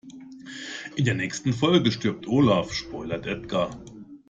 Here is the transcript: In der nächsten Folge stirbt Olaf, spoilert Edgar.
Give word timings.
In 0.95 1.05
der 1.05 1.13
nächsten 1.13 1.53
Folge 1.53 1.91
stirbt 1.91 2.27
Olaf, 2.27 2.73
spoilert 2.73 3.27
Edgar. 3.27 3.79